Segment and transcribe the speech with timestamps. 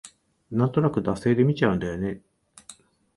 [0.49, 2.21] なんとなく惰性で見ちゃうんだよね